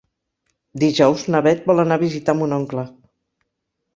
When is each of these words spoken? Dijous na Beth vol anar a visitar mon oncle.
Dijous 0.83 1.25
na 1.35 1.41
Beth 1.47 1.61
vol 1.71 1.83
anar 1.83 1.99
a 2.01 2.03
visitar 2.05 2.37
mon 2.39 2.57
oncle. 2.59 2.89